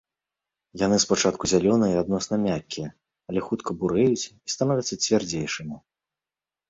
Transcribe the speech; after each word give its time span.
Яны 0.81 0.95
спачатку 1.03 1.43
зялёныя 1.51 1.91
і 1.97 1.99
адносна 2.03 2.35
мяккія, 2.45 2.89
але 3.33 3.39
хутка 3.51 3.69
бурэюць 3.83 4.25
і 4.25 4.59
становяцца 4.59 5.01
цвярдзейшымі. 5.03 5.75